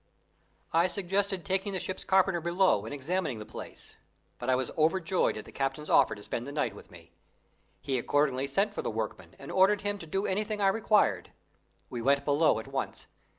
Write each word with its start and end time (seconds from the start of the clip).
I 0.73 0.87
suggested 0.87 1.45
taking 1.45 1.73
the 1.73 1.79
ship's 1.79 2.03
carpenter 2.03 2.41
below 2.41 2.85
and 2.85 2.91
examining 2.91 3.37
the 3.37 3.45
place; 3.45 3.97
but 4.39 4.49
I 4.49 4.55
was 4.55 4.71
overjoyed 4.75 5.37
at 5.37 5.45
the 5.45 5.51
captain's 5.51 5.91
offer 5.91 6.15
to 6.15 6.23
spend 6.23 6.47
the 6.47 6.51
night 6.51 6.73
with 6.73 6.89
me. 6.89 7.11
He 7.81 7.99
accordingly 7.99 8.47
sent 8.47 8.73
for 8.73 8.81
the 8.81 8.89
workman 8.89 9.35
and 9.37 9.51
ordered 9.51 9.81
him 9.81 9.99
to 9.99 10.07
do 10.07 10.25
anything 10.25 10.59
I 10.59 10.69
required. 10.69 11.31
We 11.91 12.01
went 12.01 12.25
below 12.25 12.57
at 12.57 12.67
once. 12.67 13.05